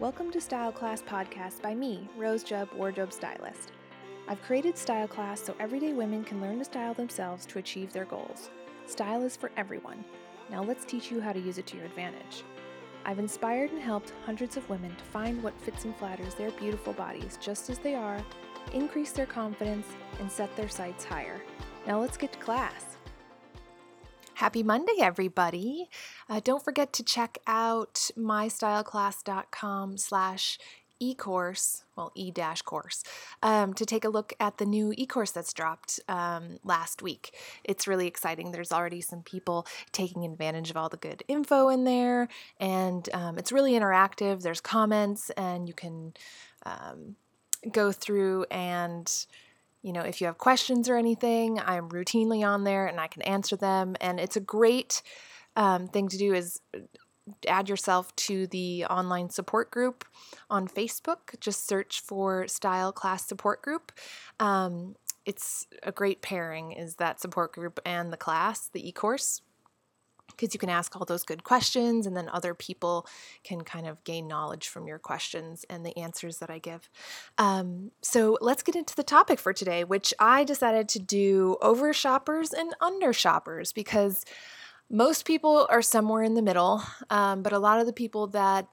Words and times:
Welcome 0.00 0.30
to 0.30 0.40
Style 0.40 0.72
Class 0.72 1.02
Podcast 1.02 1.60
by 1.60 1.74
me, 1.74 2.08
Rose 2.16 2.42
Jubb, 2.42 2.72
wardrobe 2.72 3.12
stylist. 3.12 3.72
I've 4.28 4.40
created 4.40 4.78
Style 4.78 5.06
Class 5.06 5.42
so 5.42 5.54
everyday 5.60 5.92
women 5.92 6.24
can 6.24 6.40
learn 6.40 6.58
to 6.58 6.64
style 6.64 6.94
themselves 6.94 7.44
to 7.44 7.58
achieve 7.58 7.92
their 7.92 8.06
goals. 8.06 8.48
Style 8.86 9.22
is 9.22 9.36
for 9.36 9.50
everyone. 9.58 10.02
Now 10.50 10.62
let's 10.62 10.86
teach 10.86 11.10
you 11.10 11.20
how 11.20 11.34
to 11.34 11.38
use 11.38 11.58
it 11.58 11.66
to 11.66 11.76
your 11.76 11.84
advantage. 11.84 12.44
I've 13.04 13.18
inspired 13.18 13.72
and 13.72 13.82
helped 13.82 14.14
hundreds 14.24 14.56
of 14.56 14.66
women 14.70 14.96
to 14.96 15.04
find 15.04 15.42
what 15.42 15.60
fits 15.60 15.84
and 15.84 15.94
flatters 15.94 16.34
their 16.34 16.50
beautiful 16.52 16.94
bodies 16.94 17.38
just 17.38 17.68
as 17.68 17.78
they 17.78 17.94
are, 17.94 18.24
increase 18.72 19.12
their 19.12 19.26
confidence, 19.26 19.86
and 20.18 20.32
set 20.32 20.56
their 20.56 20.70
sights 20.70 21.04
higher. 21.04 21.42
Now 21.86 22.00
let's 22.00 22.16
get 22.16 22.32
to 22.32 22.38
class. 22.38 22.96
Happy 24.40 24.62
Monday, 24.62 24.94
everybody. 25.02 25.90
Uh, 26.26 26.40
don't 26.42 26.64
forget 26.64 26.94
to 26.94 27.02
check 27.02 27.36
out 27.46 28.10
mystyleclass.com 28.16 29.98
slash 29.98 30.58
e-course, 30.98 31.84
well, 31.94 32.10
e-dash 32.14 32.62
course, 32.62 33.04
um, 33.42 33.74
to 33.74 33.84
take 33.84 34.02
a 34.02 34.08
look 34.08 34.32
at 34.40 34.56
the 34.56 34.64
new 34.64 34.94
e-course 34.96 35.30
that's 35.30 35.52
dropped 35.52 36.00
um, 36.08 36.58
last 36.64 37.02
week. 37.02 37.34
It's 37.64 37.86
really 37.86 38.06
exciting. 38.06 38.50
There's 38.50 38.72
already 38.72 39.02
some 39.02 39.20
people 39.20 39.66
taking 39.92 40.24
advantage 40.24 40.70
of 40.70 40.76
all 40.78 40.88
the 40.88 40.96
good 40.96 41.22
info 41.28 41.68
in 41.68 41.84
there, 41.84 42.26
and 42.58 43.06
um, 43.12 43.36
it's 43.36 43.52
really 43.52 43.72
interactive. 43.72 44.40
There's 44.40 44.62
comments, 44.62 45.28
and 45.36 45.68
you 45.68 45.74
can 45.74 46.14
um, 46.64 47.16
go 47.70 47.92
through 47.92 48.46
and 48.50 49.26
you 49.82 49.92
know, 49.92 50.02
if 50.02 50.20
you 50.20 50.26
have 50.26 50.38
questions 50.38 50.88
or 50.88 50.96
anything, 50.96 51.58
I'm 51.58 51.88
routinely 51.88 52.46
on 52.46 52.64
there 52.64 52.86
and 52.86 53.00
I 53.00 53.06
can 53.06 53.22
answer 53.22 53.56
them. 53.56 53.96
And 54.00 54.20
it's 54.20 54.36
a 54.36 54.40
great 54.40 55.02
um, 55.56 55.88
thing 55.88 56.08
to 56.08 56.18
do 56.18 56.34
is 56.34 56.60
add 57.46 57.68
yourself 57.68 58.14
to 58.16 58.46
the 58.48 58.84
online 58.86 59.30
support 59.30 59.70
group 59.70 60.04
on 60.48 60.68
Facebook. 60.68 61.38
Just 61.40 61.66
search 61.66 62.00
for 62.00 62.46
Style 62.48 62.92
Class 62.92 63.26
Support 63.26 63.62
Group. 63.62 63.92
Um, 64.38 64.96
it's 65.26 65.66
a 65.82 65.92
great 65.92 66.22
pairing 66.22 66.72
is 66.72 66.96
that 66.96 67.20
support 67.20 67.52
group 67.52 67.78
and 67.84 68.12
the 68.12 68.16
class, 68.16 68.68
the 68.68 68.86
e-course 68.88 69.42
because 70.40 70.54
you 70.54 70.58
can 70.58 70.70
ask 70.70 70.96
all 70.96 71.04
those 71.04 71.22
good 71.22 71.44
questions 71.44 72.06
and 72.06 72.16
then 72.16 72.28
other 72.32 72.54
people 72.54 73.06
can 73.44 73.62
kind 73.62 73.86
of 73.86 74.02
gain 74.04 74.26
knowledge 74.26 74.68
from 74.68 74.86
your 74.86 74.98
questions 74.98 75.66
and 75.68 75.84
the 75.84 75.96
answers 75.98 76.38
that 76.38 76.48
I 76.48 76.58
give. 76.58 76.88
Um, 77.36 77.90
so 78.00 78.38
let's 78.40 78.62
get 78.62 78.74
into 78.74 78.96
the 78.96 79.02
topic 79.02 79.38
for 79.38 79.52
today, 79.52 79.84
which 79.84 80.14
I 80.18 80.44
decided 80.44 80.88
to 80.90 80.98
do 80.98 81.58
over 81.60 81.92
shoppers 81.92 82.52
and 82.52 82.74
under 82.80 83.12
shoppers 83.12 83.72
because 83.72 84.24
most 84.88 85.26
people 85.26 85.66
are 85.70 85.82
somewhere 85.82 86.22
in 86.22 86.34
the 86.34 86.42
middle, 86.42 86.82
um, 87.10 87.42
but 87.42 87.52
a 87.52 87.58
lot 87.58 87.78
of 87.78 87.86
the 87.86 87.92
people 87.92 88.26
that 88.28 88.66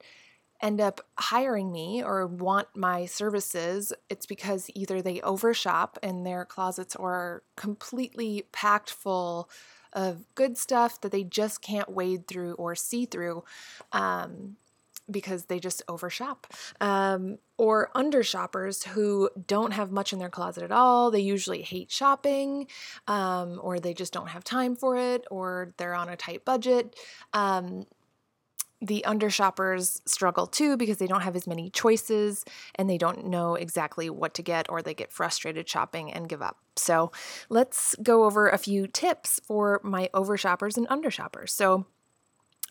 end 0.62 0.82
up 0.82 1.02
hiring 1.20 1.72
me 1.72 2.02
or 2.04 2.26
want 2.26 2.68
my 2.76 3.06
services, 3.06 3.94
it's 4.10 4.26
because 4.26 4.72
either 4.74 5.02
they 5.02 5.22
overshop 5.22 6.00
and 6.02 6.26
their 6.26 6.46
closets 6.46 6.96
are 6.96 7.44
completely 7.56 8.46
packed 8.52 8.90
full 8.90 9.50
of 9.98 10.24
good 10.36 10.58
stuff 10.58 11.02
that 11.02 11.12
they 11.12 11.24
just 11.24 11.62
can't 11.62 11.90
wade 11.90 12.28
through 12.28 12.54
or 12.54 12.76
see 12.76 13.06
through 13.06 13.44
um, 13.92 14.56
because 15.10 15.46
they 15.46 15.60
just 15.60 15.82
overshop. 15.90 16.46
Um, 16.80 17.40
or 17.58 17.90
under 17.96 18.22
shoppers 18.22 18.84
who 18.84 19.32
don't 19.48 19.72
have 19.72 19.92
much 19.92 20.14
in 20.14 20.20
their 20.20 20.30
closet 20.30 20.64
at 20.64 20.72
all. 20.72 21.10
They 21.10 21.22
usually 21.22 21.64
hate 21.64 21.92
shopping, 21.92 22.68
um, 23.08 23.60
or 23.64 23.80
they 23.80 23.96
just 23.96 24.14
don't 24.14 24.28
have 24.28 24.44
time 24.44 24.76
for 24.76 24.96
it, 24.96 25.26
or 25.32 25.74
they're 25.78 25.96
on 25.96 26.10
a 26.10 26.16
tight 26.16 26.46
budget. 26.46 26.96
Um, 27.34 27.88
the 28.82 29.04
under 29.06 29.30
shoppers 29.30 30.02
struggle 30.06 30.46
too 30.46 30.78
because 30.78 30.98
they 30.98 31.08
don't 31.08 31.22
have 31.22 31.36
as 31.36 31.48
many 31.48 31.70
choices 31.70 32.46
and 32.76 32.90
they 32.90 32.98
don't 32.98 33.26
know 33.26 33.56
exactly 33.56 34.10
what 34.10 34.34
to 34.36 34.42
get 34.42 34.70
or 34.70 34.82
they 34.82 34.94
get 34.94 35.12
frustrated 35.12 35.68
shopping 35.68 36.12
and 36.14 36.30
give 36.30 36.42
up. 36.42 36.58
So, 36.76 37.12
let's 37.50 37.96
go 38.04 38.26
over 38.26 38.50
a 38.50 38.58
few 38.58 38.88
tips 38.88 39.40
for 39.44 39.82
my 39.84 40.10
over 40.14 40.38
shoppers 40.38 40.78
and 40.78 40.86
under 40.90 41.10
shoppers. 41.10 41.52
So, 41.54 41.88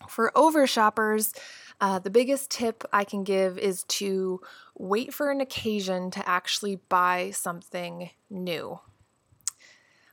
for 0.07 0.35
over 0.37 0.65
shoppers, 0.67 1.33
uh, 1.81 1.99
the 1.99 2.09
biggest 2.09 2.51
tip 2.51 2.83
I 2.93 3.03
can 3.03 3.23
give 3.23 3.57
is 3.57 3.83
to 3.83 4.41
wait 4.77 5.13
for 5.13 5.31
an 5.31 5.41
occasion 5.41 6.11
to 6.11 6.27
actually 6.27 6.77
buy 6.89 7.31
something 7.31 8.11
new. 8.29 8.79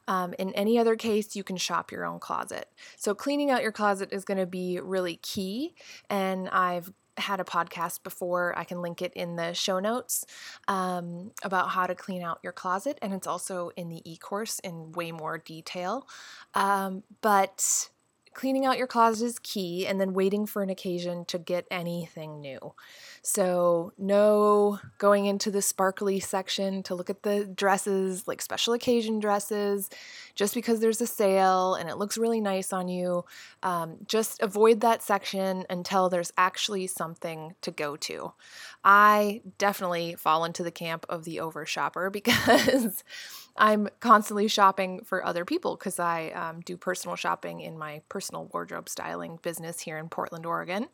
Um, 0.06 0.34
in 0.38 0.52
any 0.54 0.78
other 0.78 0.96
case, 0.96 1.34
you 1.34 1.44
can 1.44 1.56
shop 1.56 1.90
your 1.90 2.04
own 2.04 2.18
closet. 2.18 2.68
So, 2.96 3.14
cleaning 3.14 3.50
out 3.50 3.62
your 3.62 3.72
closet 3.72 4.10
is 4.12 4.24
going 4.24 4.38
to 4.38 4.46
be 4.46 4.80
really 4.80 5.16
key. 5.16 5.74
And 6.10 6.48
I've 6.50 6.92
had 7.16 7.40
a 7.40 7.44
podcast 7.44 8.02
before. 8.02 8.56
I 8.58 8.64
can 8.64 8.82
link 8.82 9.00
it 9.00 9.12
in 9.14 9.36
the 9.36 9.54
show 9.54 9.78
notes 9.78 10.24
um, 10.68 11.30
about 11.42 11.70
how 11.70 11.86
to 11.86 11.94
clean 11.94 12.22
out 12.22 12.40
your 12.42 12.52
closet. 12.52 12.98
And 13.02 13.12
it's 13.12 13.26
also 13.26 13.70
in 13.76 13.88
the 13.88 14.02
e 14.10 14.16
course 14.16 14.58
in 14.60 14.92
way 14.92 15.12
more 15.12 15.38
detail. 15.38 16.08
Um, 16.54 17.02
but 17.20 17.90
cleaning 18.34 18.66
out 18.66 18.78
your 18.78 18.86
closet 18.86 19.24
is 19.24 19.38
key, 19.38 19.86
and 19.86 20.00
then 20.00 20.12
waiting 20.12 20.46
for 20.46 20.62
an 20.62 20.70
occasion 20.70 21.24
to 21.26 21.38
get 21.38 21.66
anything 21.70 22.40
new. 22.40 22.74
So, 23.22 23.92
no 23.96 24.80
going 24.98 25.24
into 25.26 25.50
the 25.50 25.62
sparkly 25.62 26.20
section 26.20 26.82
to 26.84 26.94
look 26.94 27.08
at 27.08 27.22
the 27.22 27.46
dresses, 27.46 28.28
like 28.28 28.42
special 28.42 28.74
occasion 28.74 29.18
dresses, 29.18 29.88
just 30.34 30.54
because 30.54 30.80
there's 30.80 31.00
a 31.00 31.06
sale 31.06 31.74
and 31.74 31.88
it 31.88 31.96
looks 31.96 32.18
really 32.18 32.40
nice 32.40 32.72
on 32.72 32.88
you. 32.88 33.24
Um, 33.62 33.96
just 34.06 34.42
avoid 34.42 34.80
that 34.80 35.02
section 35.02 35.64
until 35.70 36.08
there's 36.10 36.32
actually 36.36 36.86
something 36.86 37.54
to 37.62 37.70
go 37.70 37.96
to. 37.96 38.32
I 38.84 39.40
definitely 39.56 40.16
fall 40.16 40.44
into 40.44 40.62
the 40.62 40.70
camp 40.70 41.06
of 41.08 41.24
the 41.24 41.40
over 41.40 41.64
shopper 41.64 42.10
because. 42.14 43.02
I'm 43.56 43.88
constantly 44.00 44.48
shopping 44.48 45.04
for 45.04 45.24
other 45.24 45.44
people 45.44 45.76
because 45.76 45.98
I 45.98 46.30
um, 46.30 46.60
do 46.60 46.76
personal 46.76 47.16
shopping 47.16 47.60
in 47.60 47.78
my 47.78 48.02
personal 48.08 48.50
wardrobe 48.52 48.88
styling 48.88 49.38
business 49.42 49.80
here 49.80 49.98
in 49.98 50.08
Portland, 50.08 50.44
Oregon. 50.44 50.88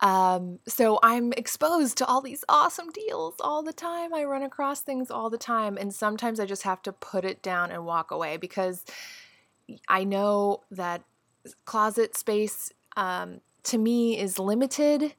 Um, 0.00 0.58
so 0.68 0.98
I'm 1.02 1.32
exposed 1.32 1.96
to 1.98 2.06
all 2.06 2.20
these 2.20 2.44
awesome 2.48 2.90
deals 2.90 3.36
all 3.40 3.62
the 3.62 3.72
time. 3.72 4.12
I 4.12 4.24
run 4.24 4.42
across 4.42 4.82
things 4.82 5.10
all 5.10 5.30
the 5.30 5.38
time. 5.38 5.78
And 5.78 5.94
sometimes 5.94 6.38
I 6.38 6.44
just 6.44 6.64
have 6.64 6.82
to 6.82 6.92
put 6.92 7.24
it 7.24 7.42
down 7.42 7.70
and 7.70 7.86
walk 7.86 8.10
away 8.10 8.36
because 8.36 8.84
I 9.88 10.04
know 10.04 10.60
that 10.70 11.02
closet 11.64 12.16
space 12.16 12.72
um, 12.96 13.40
to 13.64 13.78
me 13.78 14.18
is 14.18 14.38
limited 14.38 15.14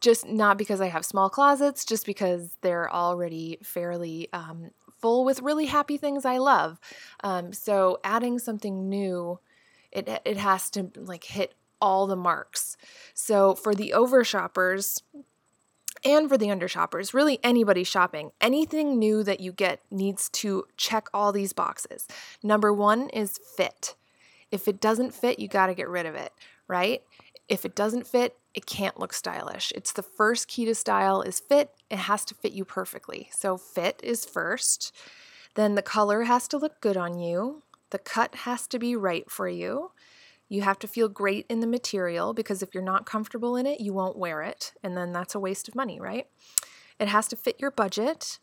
just 0.00 0.26
not 0.26 0.56
because 0.56 0.80
I 0.80 0.88
have 0.88 1.04
small 1.04 1.28
closets, 1.28 1.84
just 1.84 2.06
because 2.06 2.56
they're 2.62 2.90
already 2.92 3.58
fairly 3.62 4.28
um, 4.32 4.70
full 5.02 5.24
with 5.24 5.42
really 5.42 5.66
happy 5.66 5.98
things 5.98 6.24
I 6.24 6.38
love. 6.38 6.80
Um, 7.22 7.52
so 7.52 7.98
adding 8.02 8.38
something 8.38 8.88
new, 8.88 9.40
it 9.90 10.08
it 10.24 10.38
has 10.38 10.70
to 10.70 10.90
like 10.96 11.24
hit 11.24 11.54
all 11.80 12.06
the 12.06 12.16
marks. 12.16 12.76
So 13.12 13.54
for 13.54 13.74
the 13.74 13.92
over 13.92 14.24
shoppers 14.24 15.02
and 16.04 16.28
for 16.28 16.38
the 16.38 16.50
under 16.50 16.68
shoppers, 16.68 17.12
really 17.12 17.38
anybody 17.42 17.84
shopping, 17.84 18.30
anything 18.40 18.98
new 18.98 19.22
that 19.24 19.40
you 19.40 19.52
get 19.52 19.80
needs 19.90 20.28
to 20.30 20.64
check 20.76 21.08
all 21.12 21.32
these 21.32 21.52
boxes. 21.52 22.06
Number 22.42 22.72
one 22.72 23.08
is 23.10 23.38
fit. 23.56 23.96
If 24.50 24.68
it 24.68 24.80
doesn't 24.80 25.14
fit, 25.14 25.38
you 25.38 25.48
got 25.48 25.66
to 25.66 25.74
get 25.74 25.88
rid 25.88 26.06
of 26.06 26.14
it, 26.14 26.32
right? 26.68 27.02
If 27.48 27.64
it 27.64 27.74
doesn't 27.74 28.06
fit, 28.06 28.36
it 28.54 28.66
can't 28.66 28.98
look 28.98 29.12
stylish. 29.12 29.72
It's 29.74 29.92
the 29.92 30.02
first 30.02 30.48
key 30.48 30.64
to 30.66 30.74
style 30.74 31.22
is 31.22 31.40
fit. 31.40 31.70
It 31.90 31.98
has 31.98 32.24
to 32.26 32.34
fit 32.34 32.52
you 32.52 32.64
perfectly. 32.64 33.28
So 33.32 33.56
fit 33.56 34.00
is 34.02 34.24
first. 34.24 34.94
Then 35.54 35.74
the 35.74 35.82
color 35.82 36.22
has 36.24 36.48
to 36.48 36.58
look 36.58 36.80
good 36.80 36.96
on 36.96 37.18
you. 37.18 37.62
The 37.90 37.98
cut 37.98 38.34
has 38.36 38.66
to 38.68 38.78
be 38.78 38.96
right 38.96 39.30
for 39.30 39.48
you. 39.48 39.92
You 40.48 40.62
have 40.62 40.78
to 40.80 40.86
feel 40.86 41.08
great 41.08 41.46
in 41.48 41.60
the 41.60 41.66
material 41.66 42.34
because 42.34 42.62
if 42.62 42.74
you're 42.74 42.82
not 42.82 43.06
comfortable 43.06 43.56
in 43.56 43.66
it, 43.66 43.80
you 43.80 43.92
won't 43.92 44.18
wear 44.18 44.42
it. 44.42 44.72
And 44.82 44.96
then 44.96 45.12
that's 45.12 45.34
a 45.34 45.40
waste 45.40 45.68
of 45.68 45.74
money, 45.74 46.00
right? 46.00 46.26
It 46.98 47.08
has 47.08 47.26
to 47.28 47.36
fit 47.36 47.56
your 47.58 47.70
budget. 47.70 48.38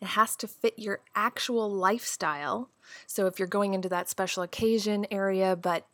It 0.00 0.08
has 0.08 0.36
to 0.36 0.48
fit 0.48 0.78
your 0.78 1.00
actual 1.14 1.70
lifestyle. 1.70 2.70
So 3.06 3.26
if 3.26 3.38
you're 3.38 3.48
going 3.48 3.74
into 3.74 3.88
that 3.90 4.08
special 4.08 4.42
occasion 4.42 5.06
area, 5.10 5.54
but 5.54 5.86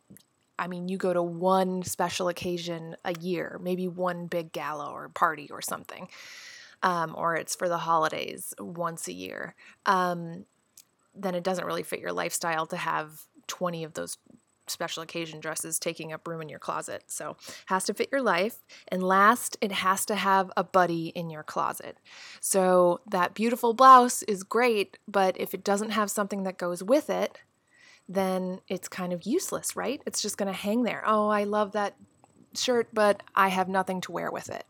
I 0.61 0.67
mean, 0.67 0.89
you 0.89 0.99
go 0.99 1.15
to 1.15 1.23
one 1.23 1.83
special 1.83 2.29
occasion 2.29 2.95
a 3.03 3.15
year, 3.19 3.59
maybe 3.63 3.89
one 3.89 4.27
big 4.27 4.53
gala 4.53 4.93
or 4.93 5.09
party 5.09 5.49
or 5.51 5.63
something, 5.63 6.09
um, 6.83 7.15
or 7.17 7.35
it's 7.35 7.57
for 7.57 7.69
the 7.69 7.79
holidays 7.79 8.53
once 8.61 9.09
a 9.09 9.13
year, 9.13 9.55
um, 9.87 10.45
then 11.15 11.35
it 11.35 11.43
doesn't 11.43 11.65
really 11.65 11.83
fit 11.83 11.99
your 11.99 12.13
lifestyle 12.13 12.67
to 12.67 12.77
have 12.77 13.23
20 13.47 13.85
of 13.85 13.95
those 13.95 14.19
special 14.67 15.03
occasion 15.03 15.41
dresses 15.41 15.79
taking 15.79 16.13
up 16.13 16.29
room 16.29 16.43
in 16.43 16.49
your 16.49 16.59
closet. 16.59 17.05
So, 17.09 17.37
has 17.67 17.85
to 17.85 17.95
fit 17.95 18.11
your 18.13 18.23
life. 18.23 18.59
And 18.87 19.03
last, 19.03 19.57
it 19.61 19.73
has 19.73 20.05
to 20.07 20.15
have 20.15 20.53
a 20.57 20.63
buddy 20.63 21.09
in 21.09 21.31
your 21.31 21.43
closet. 21.43 21.99
So, 22.41 23.01
that 23.11 23.35
beautiful 23.35 23.73
blouse 23.73 24.23
is 24.25 24.45
great, 24.45 24.99
but 25.09 25.41
if 25.41 25.55
it 25.55 25.65
doesn't 25.65 25.91
have 25.91 26.11
something 26.11 26.45
that 26.45 26.59
goes 26.59 26.85
with 26.85 27.11
it, 27.11 27.41
then 28.09 28.61
it's 28.69 28.89
kind 28.89 29.13
of 29.13 29.25
useless, 29.25 29.77
right? 29.77 30.03
It's 30.07 30.23
just 30.23 30.37
going 30.37 30.53
to 30.53 30.59
hang 30.59 30.83
there. 30.83 31.03
Oh, 31.07 31.29
I 31.29 31.45
love 31.45 31.73
that 31.73 31.97
shirt, 32.55 32.89
but 32.93 33.23
I 33.35 33.49
have 33.49 33.69
nothing 33.69 34.01
to 34.03 34.13
wear 34.13 34.31
with 34.31 34.49
it. 34.49 34.65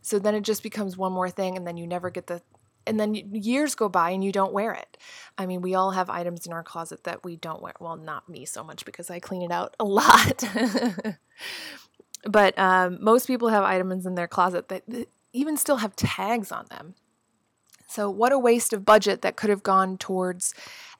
So 0.00 0.18
then 0.18 0.34
it 0.34 0.42
just 0.42 0.62
becomes 0.62 0.96
one 0.96 1.12
more 1.12 1.30
thing, 1.30 1.56
and 1.56 1.66
then 1.66 1.76
you 1.76 1.86
never 1.86 2.10
get 2.10 2.26
the 2.26 2.42
and 2.86 2.98
then 2.98 3.14
years 3.14 3.74
go 3.74 3.88
by 3.88 4.10
and 4.10 4.24
you 4.24 4.32
don't 4.32 4.52
wear 4.52 4.72
it. 4.72 4.98
I 5.38 5.46
mean, 5.46 5.62
we 5.62 5.74
all 5.74 5.92
have 5.92 6.10
items 6.10 6.46
in 6.46 6.52
our 6.52 6.62
closet 6.62 7.04
that 7.04 7.24
we 7.24 7.36
don't 7.36 7.62
wear. 7.62 7.74
Well, 7.80 7.96
not 7.96 8.28
me 8.28 8.44
so 8.44 8.64
much 8.64 8.84
because 8.84 9.10
I 9.10 9.20
clean 9.20 9.42
it 9.42 9.52
out 9.52 9.76
a 9.78 9.84
lot. 9.84 10.42
but 12.24 12.58
um, 12.58 12.98
most 13.00 13.26
people 13.26 13.48
have 13.48 13.64
items 13.64 14.06
in 14.06 14.14
their 14.14 14.28
closet 14.28 14.68
that 14.68 14.84
even 15.32 15.56
still 15.56 15.76
have 15.76 15.96
tags 15.96 16.52
on 16.52 16.66
them. 16.70 16.94
So, 17.92 18.10
what 18.10 18.32
a 18.32 18.38
waste 18.38 18.72
of 18.72 18.84
budget 18.84 19.22
that 19.22 19.36
could 19.36 19.50
have 19.50 19.62
gone 19.62 19.98
towards 19.98 20.54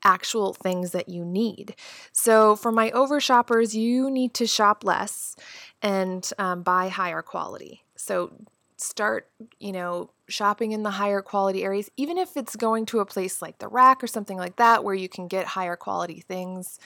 actual 0.04 0.52
things 0.52 0.90
that 0.90 1.08
you 1.08 1.24
need. 1.24 1.74
So, 2.12 2.54
for 2.54 2.70
my 2.70 2.90
over 2.90 3.20
shoppers, 3.20 3.74
you 3.74 4.10
need 4.10 4.34
to 4.34 4.46
shop 4.46 4.84
less 4.84 5.34
and 5.80 6.28
um, 6.38 6.62
buy 6.62 6.88
higher 6.88 7.22
quality. 7.22 7.84
So, 7.96 8.32
start, 8.76 9.30
you 9.58 9.72
know, 9.72 10.10
shopping 10.28 10.72
in 10.72 10.82
the 10.82 10.90
higher 10.90 11.22
quality 11.22 11.64
areas, 11.64 11.90
even 11.96 12.18
if 12.18 12.36
it's 12.36 12.56
going 12.56 12.86
to 12.86 13.00
a 13.00 13.06
place 13.06 13.40
like 13.40 13.58
the 13.58 13.68
rack 13.68 14.02
or 14.02 14.06
something 14.06 14.36
like 14.36 14.56
that, 14.56 14.84
where 14.84 14.94
you 14.94 15.08
can 15.08 15.28
get 15.28 15.46
higher 15.46 15.76
quality 15.76 16.20
things 16.20 16.78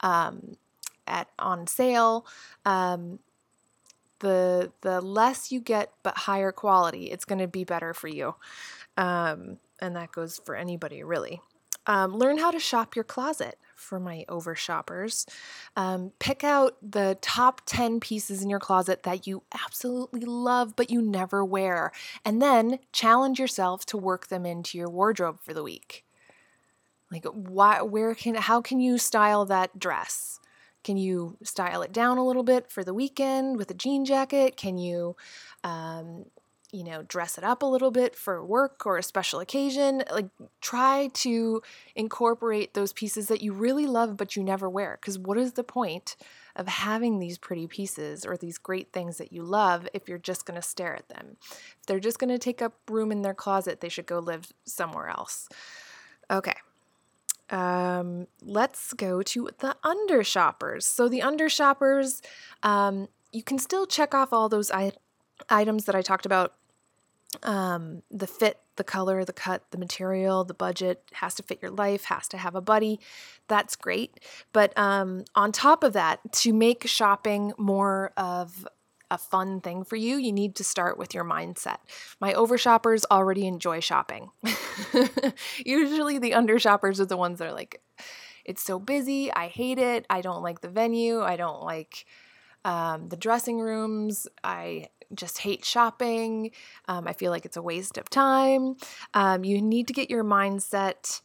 um, 0.00 0.56
at 1.06 1.28
on 1.38 1.66
sale. 1.66 2.26
Um, 2.64 3.18
the 4.20 4.72
the 4.82 5.00
less 5.00 5.52
you 5.52 5.60
get, 5.60 5.92
but 6.02 6.16
higher 6.16 6.52
quality, 6.52 7.10
it's 7.10 7.24
going 7.24 7.38
to 7.38 7.48
be 7.48 7.64
better 7.64 7.94
for 7.94 8.08
you, 8.08 8.34
um, 8.96 9.58
and 9.80 9.96
that 9.96 10.12
goes 10.12 10.40
for 10.44 10.54
anybody 10.54 11.02
really. 11.02 11.40
Um, 11.86 12.16
learn 12.16 12.38
how 12.38 12.50
to 12.50 12.58
shop 12.58 12.96
your 12.96 13.04
closet 13.04 13.58
for 13.76 14.00
my 14.00 14.24
over 14.28 14.54
shoppers. 14.54 15.26
Um, 15.76 16.12
pick 16.18 16.42
out 16.42 16.76
the 16.80 17.18
top 17.20 17.60
10 17.66 18.00
pieces 18.00 18.42
in 18.42 18.48
your 18.48 18.58
closet 18.58 19.02
that 19.02 19.26
you 19.26 19.42
absolutely 19.52 20.24
love 20.24 20.76
but 20.76 20.90
you 20.90 21.02
never 21.02 21.44
wear, 21.44 21.92
and 22.24 22.40
then 22.40 22.78
challenge 22.92 23.38
yourself 23.38 23.84
to 23.86 23.98
work 23.98 24.28
them 24.28 24.46
into 24.46 24.78
your 24.78 24.88
wardrobe 24.88 25.40
for 25.40 25.52
the 25.52 25.62
week. 25.62 26.04
Like, 27.10 27.26
why, 27.26 27.82
where 27.82 28.14
can, 28.14 28.34
how 28.34 28.60
can 28.60 28.80
you 28.80 28.98
style 28.98 29.44
that 29.44 29.78
dress? 29.78 30.40
Can 30.84 30.96
you 30.96 31.36
style 31.42 31.82
it 31.82 31.92
down 31.92 32.18
a 32.18 32.26
little 32.26 32.42
bit 32.42 32.70
for 32.70 32.84
the 32.84 32.94
weekend 32.94 33.56
with 33.56 33.70
a 33.70 33.74
jean 33.74 34.04
jacket? 34.04 34.56
Can 34.56 34.78
you 34.78 35.16
um, 35.64 36.26
you 36.74 36.82
know, 36.82 37.02
dress 37.04 37.38
it 37.38 37.44
up 37.44 37.62
a 37.62 37.66
little 37.66 37.92
bit 37.92 38.16
for 38.16 38.44
work 38.44 38.84
or 38.84 38.98
a 38.98 39.02
special 39.02 39.38
occasion. 39.38 40.02
Like, 40.10 40.26
try 40.60 41.08
to 41.14 41.62
incorporate 41.94 42.74
those 42.74 42.92
pieces 42.92 43.28
that 43.28 43.40
you 43.40 43.52
really 43.52 43.86
love 43.86 44.16
but 44.16 44.34
you 44.34 44.42
never 44.42 44.68
wear. 44.68 44.98
Because 45.00 45.16
what 45.16 45.38
is 45.38 45.52
the 45.52 45.62
point 45.62 46.16
of 46.56 46.66
having 46.66 47.20
these 47.20 47.38
pretty 47.38 47.68
pieces 47.68 48.26
or 48.26 48.36
these 48.36 48.58
great 48.58 48.92
things 48.92 49.18
that 49.18 49.32
you 49.32 49.44
love 49.44 49.86
if 49.94 50.08
you're 50.08 50.18
just 50.18 50.46
going 50.46 50.60
to 50.60 50.66
stare 50.66 50.96
at 50.96 51.08
them? 51.08 51.36
If 51.40 51.86
they're 51.86 52.00
just 52.00 52.18
going 52.18 52.30
to 52.30 52.38
take 52.38 52.60
up 52.60 52.74
room 52.90 53.12
in 53.12 53.22
their 53.22 53.34
closet, 53.34 53.80
they 53.80 53.88
should 53.88 54.06
go 54.06 54.18
live 54.18 54.52
somewhere 54.64 55.06
else. 55.06 55.48
Okay. 56.28 56.56
Um, 57.50 58.26
let's 58.42 58.92
go 58.94 59.22
to 59.22 59.50
the 59.58 59.76
under 59.82 60.24
shoppers. 60.24 60.86
So, 60.86 61.08
the 61.08 61.22
under 61.22 61.48
shoppers, 61.48 62.22
um, 62.62 63.08
you 63.32 63.42
can 63.42 63.58
still 63.58 63.86
check 63.86 64.14
off 64.14 64.32
all 64.32 64.48
those 64.48 64.70
I- 64.70 64.92
items 65.48 65.84
that 65.84 65.94
I 65.94 66.02
talked 66.02 66.26
about 66.26 66.54
um, 67.42 68.02
the 68.10 68.26
fit, 68.26 68.60
the 68.76 68.84
color, 68.84 69.24
the 69.24 69.32
cut, 69.32 69.64
the 69.70 69.78
material, 69.78 70.44
the 70.44 70.54
budget 70.54 71.02
has 71.14 71.34
to 71.34 71.42
fit 71.42 71.60
your 71.60 71.70
life, 71.70 72.04
has 72.04 72.28
to 72.28 72.38
have 72.38 72.54
a 72.54 72.60
buddy. 72.60 73.00
That's 73.48 73.76
great. 73.76 74.20
But 74.52 74.76
um, 74.78 75.24
on 75.34 75.52
top 75.52 75.84
of 75.84 75.92
that, 75.94 76.20
to 76.32 76.52
make 76.52 76.86
shopping 76.86 77.52
more 77.58 78.12
of 78.16 78.66
a 79.14 79.18
fun 79.18 79.60
thing 79.60 79.84
for 79.84 79.96
you, 79.96 80.16
you 80.16 80.32
need 80.32 80.56
to 80.56 80.64
start 80.64 80.98
with 80.98 81.14
your 81.14 81.24
mindset. 81.24 81.78
My 82.20 82.34
over 82.34 82.58
shoppers 82.58 83.06
already 83.10 83.46
enjoy 83.46 83.80
shopping. 83.80 84.30
Usually, 85.64 86.18
the 86.18 86.34
under 86.34 86.58
shoppers 86.58 87.00
are 87.00 87.06
the 87.06 87.16
ones 87.16 87.38
that 87.38 87.48
are 87.48 87.52
like, 87.52 87.80
it's 88.44 88.62
so 88.62 88.78
busy. 88.78 89.32
I 89.32 89.46
hate 89.46 89.78
it. 89.78 90.04
I 90.10 90.20
don't 90.20 90.42
like 90.42 90.60
the 90.60 90.68
venue. 90.68 91.22
I 91.22 91.36
don't 91.36 91.62
like 91.62 92.06
um, 92.64 93.08
the 93.08 93.16
dressing 93.16 93.60
rooms. 93.60 94.26
I 94.42 94.88
just 95.14 95.38
hate 95.38 95.64
shopping. 95.64 96.50
Um, 96.88 97.06
I 97.06 97.12
feel 97.12 97.30
like 97.30 97.46
it's 97.46 97.56
a 97.56 97.62
waste 97.62 97.96
of 97.96 98.10
time. 98.10 98.74
Um, 99.14 99.44
you 99.44 99.62
need 99.62 99.86
to 99.86 99.92
get 99.92 100.10
your 100.10 100.24
mindset 100.24 101.20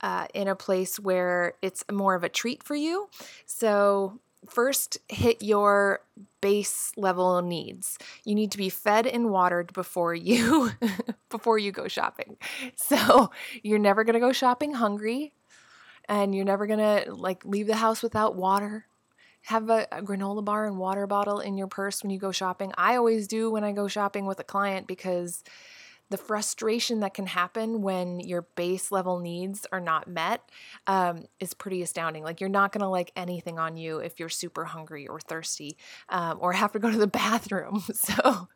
uh, 0.00 0.26
in 0.32 0.48
a 0.48 0.54
place 0.56 0.98
where 0.98 1.54
it's 1.60 1.84
more 1.90 2.14
of 2.14 2.24
a 2.24 2.28
treat 2.28 2.62
for 2.62 2.76
you. 2.76 3.08
So, 3.46 4.20
first, 4.48 4.98
hit 5.08 5.42
your 5.42 6.00
base 6.40 6.92
level 6.96 7.40
needs. 7.42 7.98
You 8.24 8.34
need 8.34 8.52
to 8.52 8.58
be 8.58 8.68
fed 8.68 9.06
and 9.06 9.30
watered 9.30 9.72
before 9.72 10.14
you 10.14 10.72
before 11.28 11.58
you 11.58 11.72
go 11.72 11.88
shopping. 11.88 12.36
So, 12.76 13.30
you're 13.62 13.78
never 13.78 14.04
going 14.04 14.14
to 14.14 14.20
go 14.20 14.32
shopping 14.32 14.74
hungry 14.74 15.32
and 16.08 16.34
you're 16.34 16.44
never 16.44 16.66
going 16.66 16.78
to 16.78 17.14
like 17.14 17.44
leave 17.44 17.66
the 17.66 17.76
house 17.76 18.02
without 18.02 18.34
water 18.34 18.86
have 19.42 19.70
a, 19.70 19.86
a, 19.90 20.02
granola 20.02 20.44
bar 20.44 20.66
and 20.66 20.78
water 20.78 21.06
bottle 21.06 21.40
in 21.40 21.56
your 21.56 21.66
purse 21.66 22.02
when 22.02 22.10
you 22.10 22.18
go 22.18 22.30
shopping. 22.30 22.72
I 22.78 22.96
always 22.96 23.26
do 23.26 23.50
when 23.50 23.64
I 23.64 23.72
go 23.72 23.88
shopping 23.88 24.26
with 24.26 24.38
a 24.40 24.44
client 24.44 24.86
because 24.86 25.42
the 26.12 26.18
frustration 26.18 27.00
that 27.00 27.14
can 27.14 27.26
happen 27.26 27.82
when 27.82 28.20
your 28.20 28.42
base 28.54 28.92
level 28.92 29.18
needs 29.18 29.66
are 29.72 29.80
not 29.80 30.06
met 30.06 30.48
um, 30.86 31.24
is 31.40 31.54
pretty 31.54 31.82
astounding. 31.82 32.22
Like, 32.22 32.40
you're 32.40 32.50
not 32.50 32.72
to 32.80 32.88
like 32.88 33.10
anything 33.16 33.58
on 33.58 33.76
you 33.76 33.98
if 33.98 34.20
you're 34.20 34.28
super 34.28 34.64
hungry 34.64 35.08
or 35.08 35.18
thirsty 35.18 35.76
um, 36.08 36.38
or 36.40 36.52
have 36.52 36.72
to 36.72 36.78
go 36.78 36.90
to 36.90 36.98
the 36.98 37.06
bathroom. 37.22 37.82
So, 37.92 38.48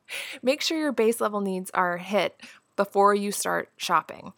make 0.42 0.60
sure 0.60 0.78
your 0.78 0.92
base 0.92 1.20
level 1.20 1.40
needs 1.40 1.70
are 1.72 1.98
hit 1.98 2.40
before 2.74 3.14
you 3.14 3.30
start 3.32 3.70
shopping. 3.76 4.32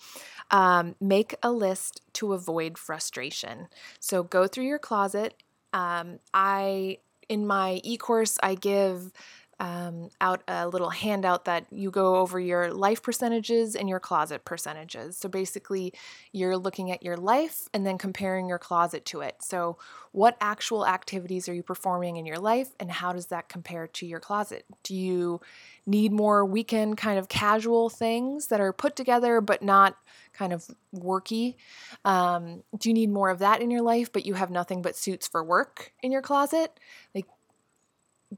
Um, 0.50 0.96
make 1.00 1.34
a 1.42 1.50
list 1.50 2.02
to 2.14 2.32
avoid 2.34 2.78
frustration. 2.78 3.68
So, 4.00 4.22
go 4.22 4.46
through 4.46 4.66
your 4.66 4.78
closet 4.78 5.34
um, 5.72 6.18
I 6.32 6.98
in 7.28 7.46
my 7.46 7.80
e-course 7.84 8.38
I 8.42 8.54
give 8.54 9.12
um, 9.60 10.08
out 10.20 10.42
a 10.46 10.68
little 10.68 10.90
handout 10.90 11.44
that 11.46 11.66
you 11.70 11.90
go 11.90 12.16
over 12.16 12.38
your 12.38 12.72
life 12.72 13.02
percentages 13.02 13.74
and 13.74 13.88
your 13.88 13.98
closet 13.98 14.44
percentages. 14.44 15.18
So 15.18 15.28
basically, 15.28 15.92
you're 16.32 16.56
looking 16.56 16.90
at 16.92 17.02
your 17.02 17.16
life 17.16 17.68
and 17.74 17.84
then 17.84 17.98
comparing 17.98 18.48
your 18.48 18.58
closet 18.58 19.04
to 19.06 19.20
it. 19.20 19.36
So, 19.40 19.78
what 20.12 20.36
actual 20.40 20.86
activities 20.86 21.48
are 21.48 21.54
you 21.54 21.62
performing 21.62 22.16
in 22.16 22.26
your 22.26 22.38
life, 22.38 22.68
and 22.80 22.90
how 22.90 23.12
does 23.12 23.26
that 23.26 23.48
compare 23.48 23.86
to 23.88 24.06
your 24.06 24.20
closet? 24.20 24.64
Do 24.82 24.94
you 24.94 25.40
need 25.86 26.12
more 26.12 26.44
weekend 26.44 26.96
kind 26.96 27.18
of 27.18 27.28
casual 27.28 27.88
things 27.90 28.48
that 28.48 28.60
are 28.60 28.72
put 28.72 28.96
together 28.96 29.40
but 29.40 29.62
not 29.62 29.96
kind 30.32 30.52
of 30.52 30.66
worky? 30.94 31.56
Um, 32.04 32.62
do 32.76 32.88
you 32.88 32.94
need 32.94 33.10
more 33.10 33.30
of 33.30 33.40
that 33.40 33.60
in 33.60 33.70
your 33.70 33.82
life, 33.82 34.12
but 34.12 34.24
you 34.24 34.34
have 34.34 34.50
nothing 34.50 34.82
but 34.82 34.96
suits 34.96 35.26
for 35.26 35.42
work 35.42 35.92
in 36.02 36.12
your 36.12 36.22
closet? 36.22 36.78
Like 37.14 37.26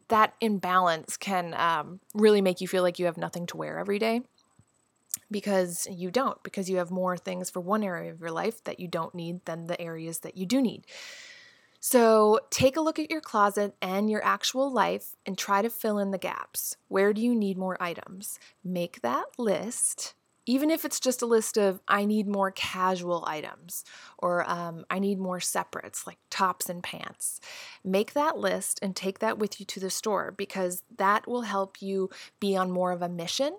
that 0.09 0.35
imbalance 0.40 1.16
can 1.16 1.54
um, 1.54 2.00
really 2.14 2.40
make 2.40 2.61
you 2.61 2.68
feel 2.68 2.82
like 2.82 2.99
you 2.99 3.06
have 3.06 3.16
nothing 3.16 3.47
to 3.47 3.56
wear 3.56 3.78
every 3.78 3.99
day 3.99 4.23
because 5.30 5.87
you 5.90 6.11
don't, 6.11 6.40
because 6.42 6.68
you 6.68 6.76
have 6.76 6.90
more 6.90 7.16
things 7.16 7.50
for 7.50 7.61
one 7.61 7.82
area 7.82 8.11
of 8.11 8.20
your 8.20 8.30
life 8.30 8.62
that 8.64 8.80
you 8.80 8.88
don't 8.88 9.14
need 9.14 9.44
than 9.44 9.66
the 9.66 9.80
areas 9.80 10.20
that 10.20 10.37
you 10.37 10.47
do 10.47 10.61
need. 10.61 10.87
So 11.80 12.40
take 12.50 12.76
a 12.76 12.80
look 12.80 12.99
at 12.99 13.11
your 13.11 13.23
closet 13.23 13.75
and 13.80 14.11
your 14.11 14.23
actual 14.23 14.70
life 14.70 15.16
and 15.25 15.37
try 15.37 15.62
to 15.62 15.70
fill 15.70 15.99
in 15.99 16.11
the 16.11 16.18
gaps. 16.18 16.76
Where 16.88 17.12
do 17.14 17.23
you 17.23 17.35
need 17.35 17.56
more 17.56 17.82
items? 17.82 18.38
Make 18.62 19.00
that 19.00 19.25
list 19.38 20.14
even 20.47 20.70
if 20.70 20.85
it's 20.85 21.00
just 21.00 21.23
a 21.23 21.26
list 21.26 21.56
of 21.56 21.80
I 21.87 22.04
need 22.04 22.26
more 22.26 22.50
casual 22.50 23.25
items 23.26 23.85
or 24.18 24.49
um, 24.50 24.85
I 24.90 24.99
need 24.99 25.18
more 25.18 25.40
separates 25.40 26.06
like 26.06 26.18
tops 26.30 26.68
and 26.68 26.82
pants, 26.82 27.40
make 27.85 28.14
that 28.14 28.38
list 28.38 28.78
and 28.82 28.97
take 28.97 29.18
that 29.20 29.38
with 29.38 29.61
you 29.61 29.66
to 29.66 29.80
the 29.80 29.90
store 29.90 30.32
because 30.37 30.82
that 30.97 31.26
will 31.28 31.42
help 31.42 31.82
you 31.82 32.11
be 32.40 32.56
on 32.56 32.70
more 32.70 32.92
of 32.92 33.02
a 33.02 33.09
mission. 33.09 33.56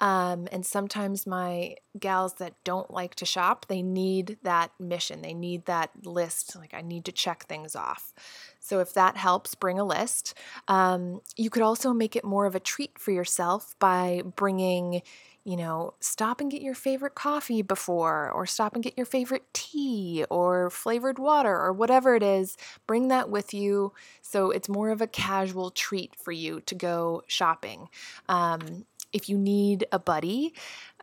Um, 0.00 0.46
and 0.52 0.64
sometimes 0.64 1.26
my 1.26 1.74
gals 1.98 2.34
that 2.34 2.54
don't 2.62 2.90
like 2.90 3.16
to 3.16 3.26
shop, 3.26 3.66
they 3.66 3.82
need 3.82 4.38
that 4.42 4.70
mission. 4.78 5.22
They 5.22 5.34
need 5.34 5.66
that 5.66 5.90
list. 6.04 6.54
Like, 6.54 6.72
I 6.72 6.82
need 6.82 7.04
to 7.06 7.12
check 7.12 7.46
things 7.46 7.74
off. 7.74 8.12
So, 8.60 8.78
if 8.78 8.94
that 8.94 9.16
helps, 9.16 9.56
bring 9.56 9.78
a 9.78 9.84
list. 9.84 10.34
Um, 10.68 11.20
you 11.36 11.50
could 11.50 11.62
also 11.62 11.92
make 11.92 12.14
it 12.14 12.24
more 12.24 12.46
of 12.46 12.54
a 12.54 12.60
treat 12.60 12.98
for 12.98 13.10
yourself 13.10 13.74
by 13.80 14.22
bringing 14.36 15.02
you 15.48 15.56
know, 15.56 15.94
stop 15.98 16.42
and 16.42 16.50
get 16.50 16.60
your 16.60 16.74
favorite 16.74 17.14
coffee 17.14 17.62
before, 17.62 18.30
or 18.30 18.44
stop 18.44 18.74
and 18.74 18.84
get 18.84 18.98
your 18.98 19.06
favorite 19.06 19.44
tea 19.54 20.22
or 20.28 20.68
flavored 20.68 21.18
water 21.18 21.58
or 21.58 21.72
whatever 21.72 22.14
it 22.14 22.22
is. 22.22 22.58
Bring 22.86 23.08
that 23.08 23.30
with 23.30 23.54
you 23.54 23.94
so 24.20 24.50
it's 24.50 24.68
more 24.68 24.90
of 24.90 25.00
a 25.00 25.06
casual 25.06 25.70
treat 25.70 26.14
for 26.14 26.32
you 26.32 26.60
to 26.66 26.74
go 26.74 27.22
shopping. 27.28 27.88
Um, 28.28 28.84
if 29.14 29.30
you 29.30 29.38
need 29.38 29.86
a 29.90 29.98
buddy, 29.98 30.52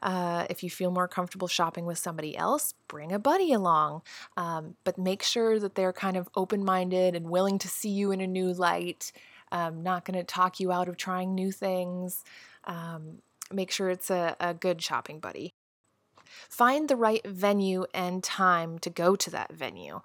uh, 0.04 0.46
if 0.48 0.62
you 0.62 0.70
feel 0.70 0.92
more 0.92 1.08
comfortable 1.08 1.48
shopping 1.48 1.88
with 1.88 1.98
somebody 1.98 2.38
else, 2.38 2.75
bring 2.88 3.12
a 3.12 3.18
buddy 3.18 3.52
along. 3.52 4.04
Um, 4.38 4.75
but 4.84 5.00
make 5.00 5.24
sure 5.24 5.58
that 5.58 5.74
they're 5.74 5.92
kind 5.92 6.18
of 6.18 6.30
open 6.36 6.64
minded 6.64 7.16
and 7.16 7.32
willing 7.32 7.58
to 7.58 7.68
see 7.68 7.90
you 7.90 8.12
in 8.12 8.22
a 8.22 8.28
new 8.28 8.54
light, 8.54 9.12
um, 9.52 9.82
not 9.82 10.06
going 10.06 10.20
to 10.20 10.24
talk 10.24 10.60
you 10.60 10.72
out 10.72 10.88
of 10.88 10.98
trying 10.98 11.34
new 11.34 11.52
things. 11.52 12.24
Um, 12.66 13.24
make 13.52 13.72
sure 13.72 13.90
it's 13.90 14.10
a, 14.10 14.36
a 14.40 14.54
good 14.54 14.82
shopping 14.82 15.20
buddy. 15.20 15.54
Find 16.50 16.90
the 16.90 16.96
right 16.96 17.25
venue 17.25 17.86
and 17.94 18.24
time 18.24 18.80
to 18.80 18.90
go 18.90 19.16
to 19.16 19.30
that 19.32 19.54
venue. 19.54 20.02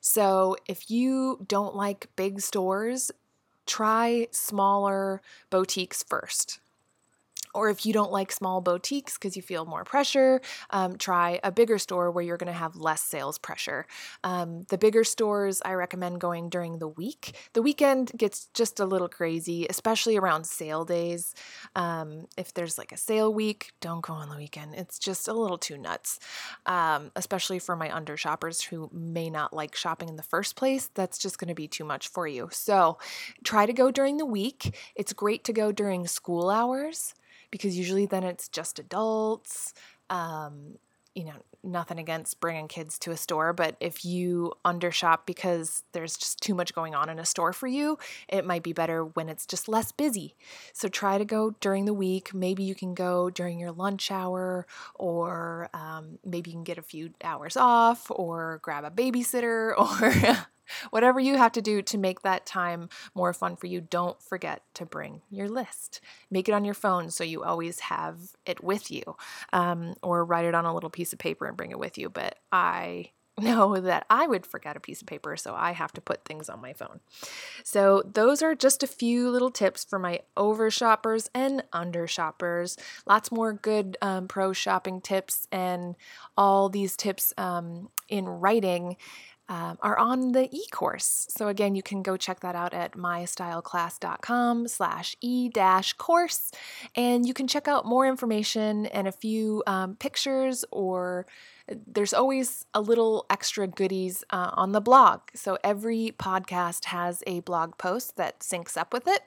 So, 0.00 0.56
if 0.66 0.90
you 0.90 1.44
don't 1.46 1.74
like 1.74 2.08
big 2.16 2.40
stores, 2.40 3.10
try 3.66 4.28
smaller 4.30 5.20
boutiques 5.50 6.02
first. 6.02 6.60
Or 7.54 7.70
if 7.70 7.86
you 7.86 7.92
don't 7.92 8.12
like 8.12 8.32
small 8.32 8.60
boutiques 8.60 9.14
because 9.14 9.36
you 9.36 9.42
feel 9.42 9.64
more 9.64 9.84
pressure, 9.84 10.40
um, 10.70 10.96
try 10.96 11.40
a 11.42 11.52
bigger 11.52 11.78
store 11.78 12.10
where 12.10 12.24
you're 12.24 12.36
going 12.36 12.52
to 12.52 12.58
have 12.58 12.76
less 12.76 13.00
sales 13.00 13.38
pressure. 13.38 13.86
Um, 14.22 14.64
the 14.68 14.78
bigger 14.78 15.04
stores, 15.04 15.62
I 15.64 15.74
recommend 15.74 16.20
going 16.20 16.48
during 16.48 16.78
the 16.78 16.88
week. 16.88 17.36
The 17.52 17.62
weekend 17.62 18.12
gets 18.16 18.48
just 18.54 18.80
a 18.80 18.84
little 18.84 19.08
crazy, 19.08 19.66
especially 19.70 20.16
around 20.16 20.46
sale 20.46 20.84
days. 20.84 21.34
Um, 21.76 22.26
if 22.36 22.52
there's 22.54 22.78
like 22.78 22.92
a 22.92 22.96
sale 22.96 23.32
week, 23.32 23.72
don't 23.80 24.02
go 24.02 24.14
on 24.14 24.28
the 24.28 24.36
weekend. 24.36 24.74
It's 24.74 24.98
just 24.98 25.28
a 25.28 25.32
little 25.32 25.58
too 25.58 25.78
nuts, 25.78 26.18
um, 26.66 27.10
especially 27.16 27.58
for 27.58 27.76
my 27.76 27.94
under 27.94 28.16
shoppers 28.16 28.60
who 28.60 28.90
may 28.92 29.30
not 29.30 29.52
like 29.52 29.76
shopping 29.76 30.08
in 30.08 30.16
the 30.16 30.22
first 30.22 30.56
place. 30.56 30.90
That's 30.94 31.18
just 31.18 31.38
going 31.38 31.48
to 31.48 31.54
be 31.54 31.68
too 31.68 31.84
much 31.84 32.08
for 32.08 32.26
you. 32.26 32.48
So 32.52 32.98
try 33.44 33.66
to 33.66 33.72
go 33.72 33.90
during 33.90 34.16
the 34.16 34.26
week. 34.26 34.74
It's 34.96 35.12
great 35.12 35.44
to 35.44 35.52
go 35.52 35.72
during 35.72 36.06
school 36.06 36.50
hours 36.50 37.14
because 37.54 37.78
usually 37.78 38.04
then 38.04 38.24
it's 38.24 38.48
just 38.48 38.80
adults. 38.80 39.74
Um, 40.10 40.80
you 41.14 41.22
know, 41.22 41.36
nothing 41.62 42.00
against 42.00 42.40
bringing 42.40 42.66
kids 42.66 42.98
to 42.98 43.12
a 43.12 43.16
store, 43.16 43.52
but 43.52 43.76
if 43.78 44.04
you 44.04 44.54
undershop 44.64 45.20
because 45.24 45.84
there's 45.92 46.16
just 46.16 46.40
too 46.40 46.52
much 46.52 46.74
going 46.74 46.96
on 46.96 47.08
in 47.08 47.20
a 47.20 47.24
store 47.24 47.52
for 47.52 47.68
you, 47.68 47.96
it 48.28 48.44
might 48.44 48.64
be 48.64 48.72
better 48.72 49.04
when 49.04 49.28
it's 49.28 49.46
just 49.46 49.68
less 49.68 49.92
busy. 49.92 50.34
So 50.72 50.88
try 50.88 51.16
to 51.16 51.24
go 51.24 51.54
during 51.60 51.84
the 51.84 51.94
week. 51.94 52.34
Maybe 52.34 52.64
you 52.64 52.74
can 52.74 52.92
go 52.92 53.30
during 53.30 53.60
your 53.60 53.70
lunch 53.70 54.10
hour, 54.10 54.66
or 54.96 55.70
um, 55.72 56.18
maybe 56.24 56.50
you 56.50 56.56
can 56.56 56.64
get 56.64 56.78
a 56.78 56.82
few 56.82 57.10
hours 57.22 57.56
off, 57.56 58.10
or 58.10 58.58
grab 58.62 58.82
a 58.82 58.90
babysitter, 58.90 59.78
or 59.78 60.46
Whatever 60.90 61.20
you 61.20 61.36
have 61.36 61.52
to 61.52 61.62
do 61.62 61.82
to 61.82 61.98
make 61.98 62.22
that 62.22 62.46
time 62.46 62.88
more 63.14 63.32
fun 63.32 63.56
for 63.56 63.66
you, 63.66 63.80
don't 63.80 64.20
forget 64.22 64.62
to 64.74 64.86
bring 64.86 65.22
your 65.30 65.48
list. 65.48 66.00
Make 66.30 66.48
it 66.48 66.52
on 66.52 66.64
your 66.64 66.74
phone 66.74 67.10
so 67.10 67.24
you 67.24 67.42
always 67.42 67.80
have 67.80 68.18
it 68.46 68.62
with 68.62 68.90
you, 68.90 69.16
um, 69.52 69.94
or 70.02 70.24
write 70.24 70.44
it 70.44 70.54
on 70.54 70.64
a 70.64 70.74
little 70.74 70.90
piece 70.90 71.12
of 71.12 71.18
paper 71.18 71.46
and 71.46 71.56
bring 71.56 71.70
it 71.70 71.78
with 71.78 71.98
you. 71.98 72.08
But 72.08 72.38
I 72.52 73.10
know 73.40 73.80
that 73.80 74.06
I 74.08 74.26
would 74.26 74.46
forget 74.46 74.76
a 74.76 74.80
piece 74.80 75.00
of 75.00 75.08
paper, 75.08 75.36
so 75.36 75.54
I 75.54 75.72
have 75.72 75.92
to 75.94 76.00
put 76.00 76.24
things 76.24 76.48
on 76.48 76.60
my 76.60 76.72
phone. 76.72 77.00
So, 77.64 78.02
those 78.04 78.42
are 78.42 78.54
just 78.54 78.82
a 78.82 78.86
few 78.86 79.28
little 79.28 79.50
tips 79.50 79.84
for 79.84 79.98
my 79.98 80.20
over 80.36 80.70
shoppers 80.70 81.28
and 81.34 81.64
under 81.72 82.06
shoppers. 82.06 82.76
Lots 83.06 83.32
more 83.32 83.52
good 83.52 83.96
um, 84.00 84.28
pro 84.28 84.52
shopping 84.52 85.00
tips 85.00 85.48
and 85.50 85.96
all 86.36 86.68
these 86.68 86.96
tips 86.96 87.32
um, 87.36 87.88
in 88.08 88.26
writing 88.26 88.96
um, 89.48 89.78
are 89.82 89.98
on 89.98 90.32
the 90.32 90.48
e-course. 90.54 91.26
So 91.30 91.48
again, 91.48 91.74
you 91.74 91.82
can 91.82 92.02
go 92.02 92.16
check 92.16 92.40
that 92.40 92.54
out 92.54 92.72
at 92.72 92.92
mystyleclass.com 92.92 94.68
slash 94.68 95.16
e-course. 95.20 96.50
And 96.96 97.26
you 97.26 97.34
can 97.34 97.46
check 97.46 97.68
out 97.68 97.84
more 97.84 98.06
information 98.06 98.86
and 98.86 99.06
a 99.06 99.12
few 99.12 99.62
um, 99.66 99.96
pictures 99.96 100.64
or 100.70 101.26
uh, 101.70 101.74
there's 101.86 102.14
always 102.14 102.66
a 102.74 102.80
little 102.80 103.26
extra 103.28 103.66
goodies 103.66 104.24
uh, 104.30 104.50
on 104.54 104.72
the 104.72 104.80
blog. 104.80 105.20
So 105.34 105.58
every 105.62 106.14
podcast 106.18 106.86
has 106.86 107.22
a 107.26 107.40
blog 107.40 107.76
post 107.78 108.16
that 108.16 108.40
syncs 108.40 108.76
up 108.76 108.92
with 108.92 109.06
it 109.06 109.22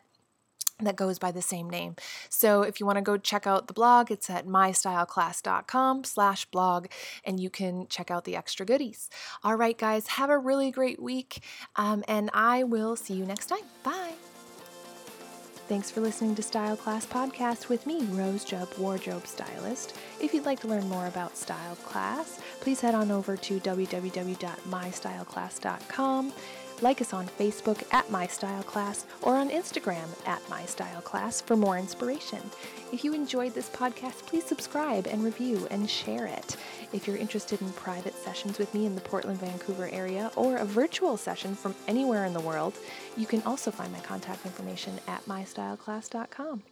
that 0.80 0.96
goes 0.96 1.20
by 1.20 1.32
the 1.32 1.42
same 1.42 1.70
name. 1.70 1.96
So 2.30 2.62
if 2.62 2.80
you 2.80 2.86
want 2.86 2.98
to 2.98 3.02
go 3.02 3.18
check 3.18 3.48
out 3.48 3.68
the 3.68 3.74
blog, 3.74 4.12
it's 4.12 4.30
at 4.30 4.46
mystyleclass.com 4.46 6.04
slash 6.04 6.46
blog, 6.46 6.88
and 7.24 7.40
you 7.40 7.50
can 7.50 7.88
check 7.88 8.12
out 8.12 8.26
the 8.26 8.36
extra 8.36 8.66
goodies. 8.66 9.10
All 9.44 9.56
right, 9.56 9.78
guys, 9.78 10.08
have 10.08 10.30
a 10.30 10.38
really 10.38 10.72
great 10.72 11.02
week, 11.02 11.44
um, 11.76 12.04
and 12.08 12.30
I 12.34 12.64
will 12.64 12.96
see 12.96 13.14
you 13.14 13.26
next 13.26 13.48
time. 13.48 13.64
Bye. 13.84 14.27
Thanks 15.68 15.92
for 15.92 16.00
listening 16.00 16.34
to 16.36 16.44
Style 16.44 16.78
Class 16.78 17.06
Podcast 17.06 17.68
with 17.68 17.86
me, 17.86 18.06
Rose 18.06 18.46
Jubb, 18.46 18.70
wardrobe 18.78 19.28
stylist. 19.28 19.98
If 20.22 20.34
you'd 20.34 20.46
like 20.46 20.62
to 20.62 20.68
learn 20.68 20.88
more 20.88 21.08
about 21.08 21.36
Style 21.36 21.76
Class, 21.84 22.40
please 22.62 22.80
head 22.80 22.96
on 22.96 23.12
over 23.12 23.36
to 23.36 23.60
www.mystyleclass.com. 23.60 26.34
Like 26.80 27.02
us 27.02 27.12
on 27.12 27.28
Facebook 27.28 27.84
at 27.92 28.10
My 28.10 28.28
Style 28.28 28.64
Class 28.64 29.06
or 29.22 29.36
on 29.36 29.50
Instagram 29.50 30.08
at 30.26 30.42
My 30.50 30.64
Style 30.66 31.02
Class 31.02 31.42
for 31.42 31.58
more 31.58 31.78
inspiration. 31.78 32.40
If 32.94 33.04
you 33.04 33.14
enjoyed 33.14 33.54
this 33.54 33.70
podcast, 33.70 34.26
please 34.26 34.46
subscribe 34.46 35.06
and 35.08 35.22
review 35.22 35.68
and 35.70 35.90
share 35.90 36.28
it. 36.28 36.56
If 36.94 37.06
you're 37.06 37.17
interested 37.17 37.62
in 37.62 37.72
private 37.74 38.15
sessions 38.15 38.58
with 38.58 38.74
me 38.74 38.86
in 38.86 38.96
the 38.96 39.01
Portland, 39.01 39.39
Vancouver 39.39 39.89
area 39.91 40.32
or 40.36 40.58
a 40.58 40.65
virtual 40.65 41.17
session 41.17 41.53
from 41.53 41.75
anywhere 41.88 42.25
in 42.25 42.34
the 42.34 42.39
world, 42.39 42.75
you 43.17 43.25
can 43.25 43.41
also 43.44 43.72
find 43.72 43.91
my 43.91 44.00
contact 44.00 44.46
information 44.46 45.00
at 45.08 45.25
mystyleclass.com. 45.25 46.63